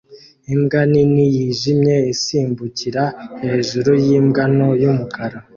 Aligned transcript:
Imbwa 0.53 0.81
nini 0.91 1.23
yijimye 1.35 1.95
isimbukira 2.13 3.03
hejuru 3.41 3.89
yimbwa 4.05 4.43
nto 4.53 4.69
y'umukara 4.81 5.37